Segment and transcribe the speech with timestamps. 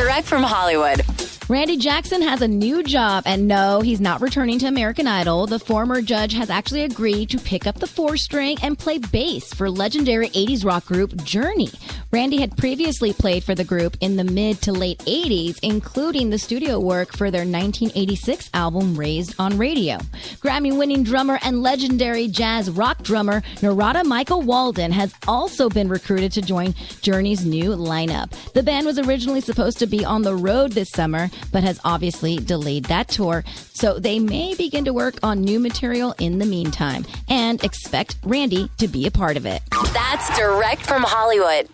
[0.00, 1.04] Direct from Hollywood.
[1.50, 5.46] Randy Jackson has a new job, and no, he's not returning to American Idol.
[5.46, 9.52] The former judge has actually agreed to pick up the four string and play bass
[9.52, 11.68] for legendary 80s rock group Journey.
[12.12, 16.38] Randy had previously played for the group in the mid to late 80s, including the
[16.38, 19.98] studio work for their 1986 album Raised on Radio.
[20.42, 26.32] Grammy winning drummer and legendary jazz rock drummer Narada Michael Walden has also been recruited
[26.32, 28.32] to join Journey's new lineup.
[28.54, 32.38] The band was originally supposed to be on the road this summer, but has obviously
[32.38, 33.44] delayed that tour.
[33.72, 38.68] So they may begin to work on new material in the meantime and expect Randy
[38.78, 39.62] to be a part of it.
[39.92, 41.68] That's direct from Hollywood.